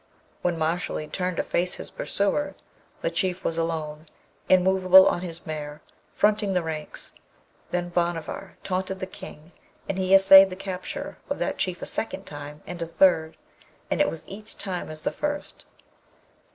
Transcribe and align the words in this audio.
When 0.41 0.57
Mashalleed 0.57 1.13
turned 1.13 1.37
to 1.37 1.43
face 1.43 1.75
his 1.75 1.91
pursuer, 1.91 2.55
the 3.03 3.11
Chief 3.11 3.43
was 3.43 3.59
alone, 3.59 4.07
immovable 4.49 5.05
on 5.07 5.21
his 5.21 5.45
mare, 5.45 5.83
fronting 6.11 6.53
the 6.53 6.63
ranks. 6.63 7.13
Then 7.69 7.91
Bhanavar 7.91 8.57
taunted 8.63 8.99
the 8.99 9.05
King, 9.05 9.51
and 9.87 9.99
he 9.99 10.15
essayed 10.15 10.49
the 10.49 10.55
capture 10.55 11.19
of 11.29 11.37
that 11.37 11.59
Chief 11.59 11.83
a 11.83 11.85
second 11.85 12.25
time 12.25 12.63
and 12.65 12.81
a 12.81 12.87
third, 12.87 13.37
and 13.91 14.01
it 14.01 14.09
was 14.09 14.27
each 14.27 14.57
time 14.57 14.89
as 14.89 15.03
the 15.03 15.11
first. 15.11 15.67